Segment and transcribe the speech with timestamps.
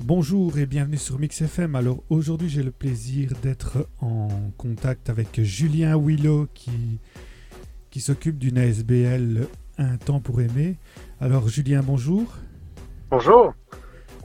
[0.00, 1.74] Bonjour et bienvenue sur Mix FM.
[1.76, 4.28] Alors aujourd'hui j'ai le plaisir d'être en
[4.58, 6.98] contact avec Julien Willow qui,
[7.90, 9.46] qui s'occupe d'une ASBL
[9.78, 10.76] Un temps pour aimer.
[11.20, 12.36] Alors Julien, bonjour.
[13.10, 13.54] Bonjour.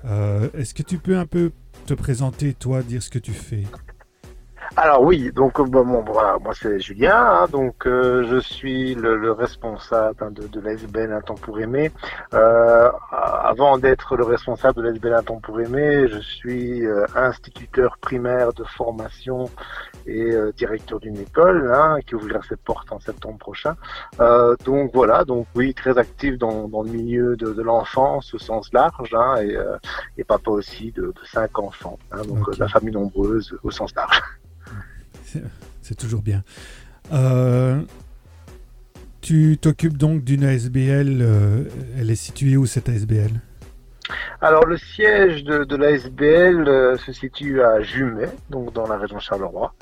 [0.06, 1.52] Euh, est-ce que tu peux un peu
[1.86, 3.64] te présenter, toi, dire ce que tu fais?
[4.82, 9.34] Alors oui, donc euh, bon, voilà, moi c'est Julien, hein, donc euh, je suis le,
[9.34, 11.92] responsable hein, de, de l'ASBL Un temps pour aimer.
[12.34, 16.84] Euh, avant d'être le responsable de l'ASBL Un temps pour aimer, je suis
[17.14, 19.50] instituteur primaire de formation
[20.06, 23.76] et directeur d'une école hein, qui ouvrira ses portes en septembre prochain.
[24.64, 29.58] donc voilà, donc oui, très actif dans, le milieu de, l'enfance au sens large et,
[30.18, 34.22] et, papa aussi de, cinq enfants, donc la famille nombreuse au sens large.
[35.82, 36.44] C'est toujours bien.
[37.14, 37.82] Euh,
[39.22, 41.20] tu t'occupes donc d'une ASBL.
[41.22, 41.64] Euh,
[41.98, 43.42] elle est située où cette ASBL
[44.42, 49.74] alors le siège de, l'ASBL euh, se situe à Jumet, donc dans la région Charleroi.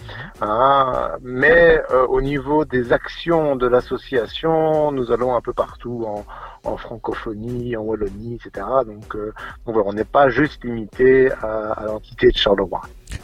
[0.41, 1.11] Hein.
[1.21, 6.25] mais au niveau des actions de l'association, nous allons un peu partout en,
[6.67, 8.65] en francophonie, en Wallonie, etc.
[8.85, 9.33] Donc, euh,
[9.65, 12.81] on n'est pas juste limité à, l'entité de Charleroi.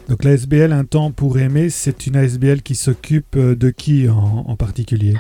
[0.10, 4.56] Donc l'ASBL Un temps pour aimer, c'est une ASBL qui s'occupe euh, de qui en,
[4.56, 5.16] particulier?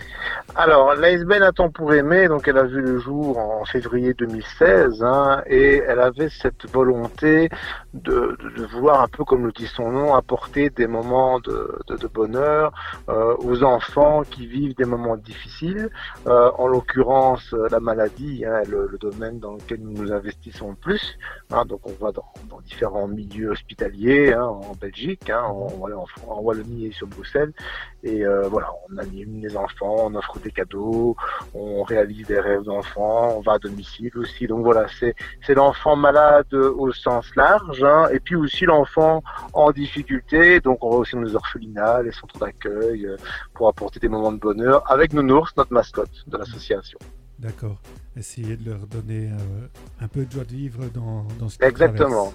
[0.55, 5.03] Alors l'ASBL Un temps pour aimer, donc elle a vu le jour en février 2016
[5.03, 7.49] hein, et elle avait cette volonté
[7.93, 8.37] de,
[8.71, 11.79] vouloir un peu comme le dit son nom, apporter des moments de,
[12.13, 12.73] bonheur
[13.09, 15.89] euh, aux enfants qui vivent des moments difficiles,
[16.25, 18.13] en l'occurrence la maladie
[18.45, 21.17] Hein, le, domaine dans lequel nous nous investissons le plus.
[21.51, 22.23] Hein, donc on va dans,
[22.65, 25.69] différents milieux hospitaliers, hein, en Belgique, en,
[26.27, 27.53] en, Wallonie et sur Bruxelles.
[28.03, 31.15] Et euh, voilà, on anime les enfants, on offre des cadeaux,
[31.53, 34.47] on réalise des rêves d'enfants, on va à domicile aussi.
[34.47, 40.59] Donc voilà, c'est l'enfant malade au sens large, et puis aussi l'enfant en difficulté.
[40.59, 43.17] Donc on va aussi dans les orphelinats, les centres d'accueil, euh,
[43.53, 46.99] pour apporter des moments de bonheur avec Nounours, notre mascotte de l'association.
[47.39, 47.81] D'accord.
[48.15, 49.67] Essayer de leur donner euh,
[49.99, 52.31] un peu de joie de vivre dans, dans ce Exactement.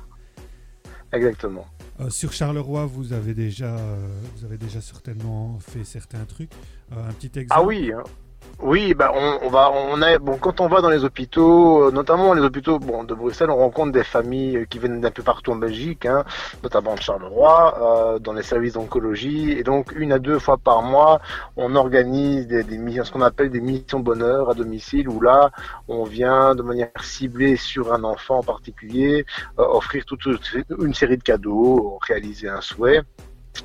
[1.12, 1.66] Exactement.
[2.00, 6.50] Euh, sur Charleroi, vous avez déjà, euh, vous avez déjà certainement fait certains trucs.
[6.90, 7.48] un petit exemple.
[7.50, 7.92] Ah oui.
[7.92, 8.04] Hein.
[8.60, 12.34] Oui, bah on, va, on est bon quand on va dans les hôpitaux, euh, notamment
[12.34, 15.52] les hôpitaux bon de Bruxelles, on rencontre des familles euh, qui viennent d'un peu partout
[15.52, 16.24] en Belgique, hein,
[16.64, 20.82] notamment de Charleroi, euh, dans les services d'oncologie, et donc une à deux fois par
[20.82, 21.20] mois,
[21.56, 25.52] on organise des, des missions, ce qu'on appelle des missions bonheur à domicile, où là,
[25.86, 29.24] on vient de manière ciblée sur un enfant en particulier,
[29.56, 30.26] offrir toute
[30.80, 33.02] une série de cadeaux, réaliser un souhait.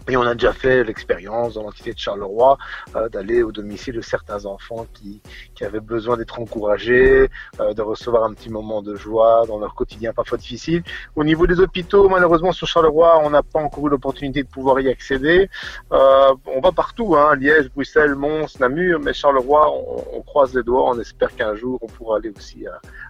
[0.09, 2.58] Et on a déjà fait l'expérience dans l'entité de Charleroi
[2.96, 5.22] euh, d'aller au domicile de certains enfants qui,
[5.56, 9.76] qui avaient besoin d'être encouragés, euh, de recevoir un petit moment de joie dans leur
[9.76, 10.84] quotidien parfois difficile.
[11.16, 14.80] Au niveau des hôpitaux, malheureusement sur Charleroi, on n'a pas encore eu l'opportunité de pouvoir
[14.82, 15.50] y accéder.
[15.92, 19.72] Euh, on va partout, hein, Liège, Bruxelles, Mons, Namur, mais Charleroi,
[20.14, 22.66] on, croise les doigts, on espère qu'un jour on pourra aller aussi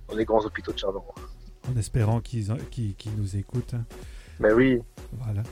[0.09, 1.13] dans les grands hôpitaux de Charleroi.
[1.71, 2.47] En espérant qu'ils
[3.17, 3.75] nous écoutent.
[4.39, 4.81] Mais oui.
[5.13, 5.43] Voilà.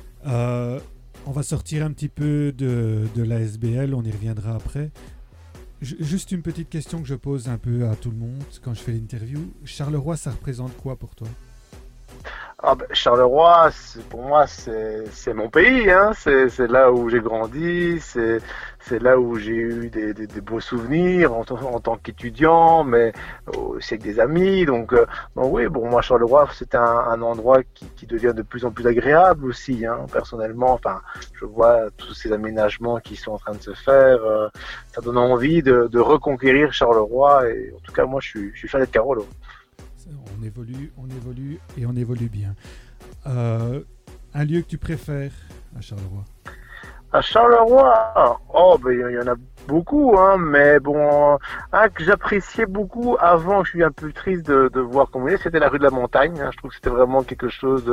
[1.26, 4.92] On va sortir un petit peu de, de l'ASBL, on y reviendra après.
[5.82, 8.82] juste une petite question que je pose un peu à tout le monde quand je
[8.82, 9.40] fais l'interview.
[9.64, 11.28] Charleroi, ça représente quoi pour toi?
[12.64, 13.72] Ah ben, Charleroi,
[14.10, 15.90] pour moi, c'est mon pays.
[15.90, 16.12] Hein.
[16.14, 21.42] C'est là où j'ai grandi, c'est là où j'ai eu des, des, beaux souvenirs en,
[21.42, 23.14] en tant qu'étudiant, mais
[23.58, 24.66] aussi avec des amis.
[24.66, 28.64] Donc, euh, oui, pour moi, Charleroi, c'est un, un, endroit qui, qui, devient de plus
[28.64, 29.84] en plus agréable aussi.
[29.84, 30.06] Hein.
[30.14, 31.02] Personnellement, enfin,
[31.34, 34.24] je vois tous ces aménagements qui sont en train de se faire.
[34.24, 34.50] Euh,
[34.94, 37.50] ça donne envie de, de, reconquérir Charleroi.
[37.50, 39.26] Et en tout cas, moi, je suis, je suis fan d'être Carolo
[40.42, 42.56] on évolue, on évolue et on évolue bien.
[43.28, 43.82] Euh,
[44.34, 45.34] un lieu que tu préfères
[45.78, 46.24] à Charleroi?
[47.14, 48.40] À Charleroi?
[48.54, 49.36] Oh, ben y en a
[49.68, 51.38] beaucoup, hein, mais bon,
[51.72, 55.34] un que j'appréciais beaucoup avant, je suis un peu triste de, de voir comment il
[55.36, 56.40] est, c'était la rue de la Montagne.
[56.42, 56.50] Hein.
[56.52, 57.84] je trouve que c'était vraiment quelque chose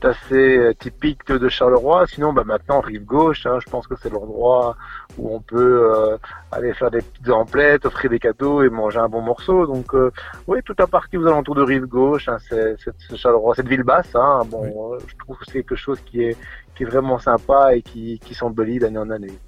[0.00, 2.06] d'assez euh, typique de, Charleroi.
[2.06, 4.76] Sinon, bah, maintenant, rive gauche, hein, je pense que c'est l'endroit
[5.18, 6.16] où on peut euh,
[6.50, 9.66] aller faire des petites emplettes, offrir des cadeaux et manger un bon morceau.
[9.66, 10.10] Donc, euh,
[10.46, 12.76] oui, toute la partie aux alentours de rive gauche, hein, c'est
[13.16, 14.14] Charleroi, cette ville basse.
[14.14, 16.36] Hein, bon, je trouve que c'est quelque chose qui est,
[16.74, 19.38] qui est vraiment sympa et qui, qui s'embellit d'année en année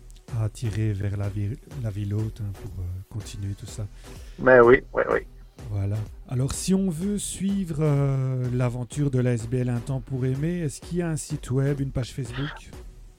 [0.40, 3.86] à tirer vers la, ville, la ville haute hein, pour euh, continuer tout ça.
[4.38, 5.20] Mais oui, oui, oui.
[5.70, 5.96] Voilà.
[6.28, 10.80] Alors, si on veut suivre euh, l'aventure de la SBL Un temps pour aimer, est-ce
[10.80, 12.70] qu'il y a un site web, une page Facebook?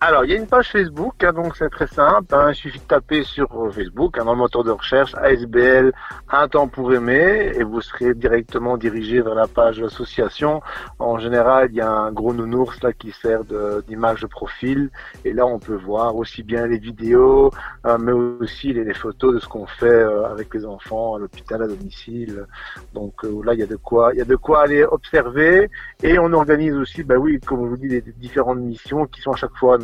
[0.08, 2.36] Alors, il y a une page Facebook, hein, donc c'est très simple.
[2.36, 5.94] Hein, il suffit de taper sur euh, Facebook, hein, dans le moteur de recherche, ASBL,
[6.30, 10.62] un temps pour aimer, et vous serez directement dirigé vers la page association.
[11.00, 13.46] En général, il y a un gros nounours là qui sert
[13.88, 14.92] d'image de, profil,
[15.24, 17.50] et là on peut voir aussi bien les vidéos,
[17.88, 21.64] euh, mais aussi les, photos de ce qu'on fait euh, avec les enfants à l'hôpital,
[21.64, 22.46] à domicile.
[22.94, 25.68] Donc là, il y a de quoi, il y a de quoi aller observer,
[26.04, 29.20] et on organise aussi, bah oui, comme on vous dit, des, des différentes missions qui
[29.22, 29.80] sont à chaque fois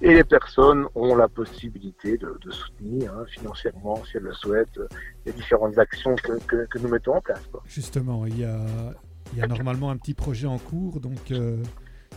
[0.00, 4.80] et les personnes ont la possibilité de, soutenir hein, financièrement, si elles le souhaitent,
[5.26, 6.14] les différentes actions
[6.46, 7.42] que, nous mettons en place.
[7.66, 11.62] Justement, il y, a, normalement un petit projet en cours, donc euh,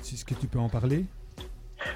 [0.02, 1.06] est-ce que tu peux en parler?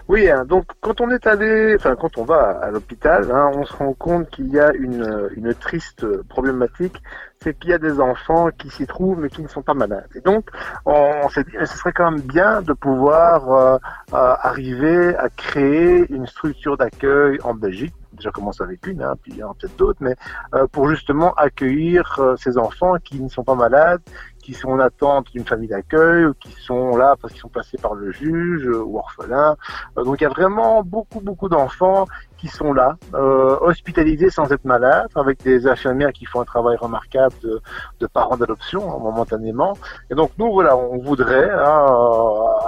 [0.07, 3.65] Oui, hein, donc quand on est allé, enfin quand on va à l'hôpital, hein, on
[3.65, 7.01] se rend compte qu'il y a une, triste problématique,
[7.41, 10.07] c'est qu'il y a des enfants qui s'y trouvent mais qui ne sont pas malades.
[10.15, 10.49] Et donc
[10.85, 13.77] on, s'est dit, ce serait quand même bien de pouvoir euh,
[14.13, 19.31] euh, arriver à créer une structure d'accueil en Belgique déjà commence avec une, hein, puis
[19.31, 20.15] il y en a peut-être d'autres, mais
[20.53, 24.01] euh, pour justement accueillir ces enfants qui ne sont pas malades,
[24.41, 27.77] qui sont en attente d'une famille d'accueil ou qui sont là parce qu'ils sont passés
[27.77, 29.55] par le juge ou orphelins.
[29.97, 32.07] Euh, donc il y a vraiment beaucoup beaucoup d'enfants
[32.37, 36.75] qui sont là, euh, hospitalisés sans être malades, avec des infirmières qui font un travail
[36.75, 39.77] remarquable de, parents d'adoption hein, momentanément.
[40.09, 41.85] Et donc nous voilà, on voudrait hein,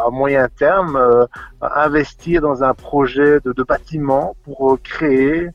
[0.06, 1.26] à moyen terme euh,
[1.62, 5.50] investir dans un projet de, de bâtiment pour créer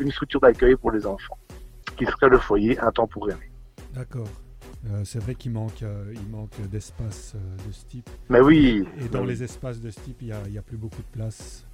[0.00, 1.36] une structure d'accueil pour les enfants,
[1.96, 3.52] qui serait le foyer un temps pour aimer.
[3.94, 4.28] D'accord.
[4.86, 8.08] Euh, c'est vrai qu'il manque, euh, il manque d'espace euh, de ce type.
[8.28, 8.86] Mais oui.
[9.00, 11.64] Et dans les espaces de ce type, il n'y a, a, plus beaucoup de place.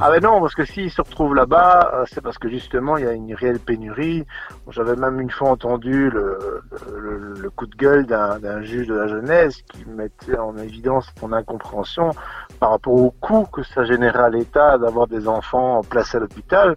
[0.00, 3.06] Ah ben non, parce que s'ils se retrouvent là-bas, c'est parce que justement il y
[3.08, 4.24] a une réelle pénurie.
[4.70, 6.62] J'avais même une fois entendu le,
[6.96, 11.32] le, le coup de gueule d'un juge de la jeunesse qui mettait en évidence son
[11.32, 12.10] incompréhension
[12.60, 16.76] par rapport au coût que ça générait à l'État d'avoir des enfants placés à l'hôpital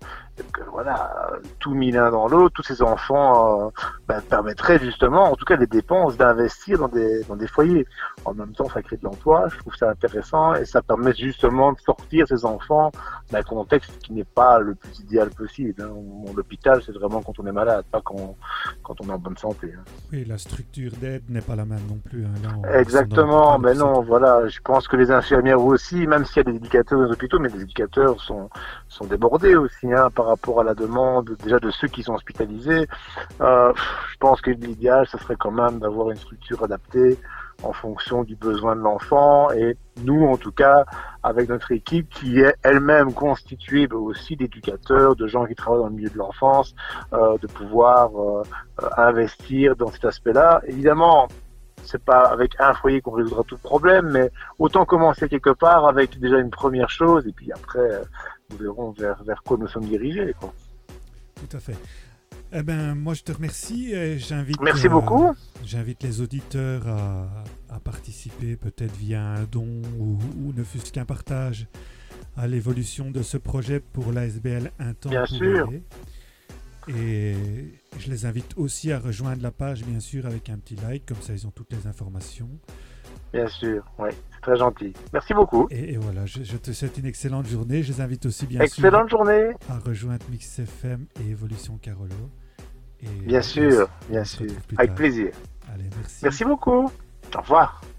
[0.51, 3.69] que voilà, tout mis l'un dans l'autre, tous ces enfants euh,
[4.07, 7.85] ben, permettraient justement, en tout cas les dépenses, d'investir dans des, dans des foyers.
[8.25, 11.73] En même temps, ça crée de l'emploi, je trouve ça intéressant et ça permet justement
[11.73, 12.91] de sortir ces enfants
[13.31, 15.81] d'un contexte qui n'est pas le plus idéal possible.
[15.81, 15.89] Hein.
[16.35, 18.35] L'hôpital, c'est vraiment quand on est malade, pas quand,
[18.83, 19.73] quand on est en bonne santé.
[19.75, 19.83] Hein.
[20.11, 22.25] Oui, la structure d'aide n'est pas la même non plus.
[22.25, 22.61] Hein.
[22.73, 26.57] Exactement, mais non, voilà, je pense que les infirmières aussi, même s'il y a des
[26.57, 28.49] éducateurs dans les hôpitaux, mais les éducateurs sont,
[28.87, 32.87] sont débordés aussi hein, par rapport à la demande déjà de ceux qui sont hospitalisés.
[33.41, 33.73] Euh,
[34.11, 37.17] je pense que l'idéal, ce serait quand même d'avoir une structure adaptée
[37.63, 40.83] en fonction du besoin de l'enfant et nous en tout cas
[41.21, 45.95] avec notre équipe qui est elle-même constituée aussi d'éducateurs, de gens qui travaillent dans le
[45.95, 46.73] milieu de l'enfance,
[47.13, 48.43] euh, de pouvoir euh,
[48.97, 50.61] investir dans cet aspect-là.
[50.67, 51.27] Évidemment,
[51.83, 55.87] c'est pas avec un foyer qu'on résoudra tout le problème, mais autant commencer quelque part
[55.87, 58.01] avec déjà une première chose et puis après
[58.49, 60.33] nous verrons vers, vers quoi nous sommes dirigés.
[60.39, 60.53] Quoi.
[61.35, 61.77] Tout à fait.
[62.53, 63.93] Eh ben, moi, je te remercie.
[64.17, 65.33] J'invite, Merci euh, beaucoup.
[65.63, 67.27] J'invite les auditeurs à,
[67.69, 70.17] à participer, peut-être via un don ou,
[70.53, 71.67] ne fût-ce qu'un partage
[72.35, 75.71] à l'évolution de ce projet pour l'ASBL Un temps Bien sûr.
[76.87, 77.35] Et
[77.97, 81.21] je les invite aussi à rejoindre la page, bien sûr, avec un petit like, comme
[81.21, 82.49] ça ils ont toutes les informations.
[83.33, 84.93] Bien sûr, oui, c'est très gentil.
[85.13, 85.67] Merci beaucoup.
[85.69, 87.81] Et, voilà, je, te souhaite une excellente journée.
[87.81, 89.51] Je les invite aussi, bien excellente sûr, journée.
[89.69, 92.29] à rejoindre Mix FM et Évolution Carolo.
[93.25, 94.51] bien sûr, bien sûr.
[94.77, 95.31] Avec plaisir.
[95.73, 96.19] Allez, merci.
[96.23, 96.91] Merci beaucoup.
[97.35, 97.81] Au revoir.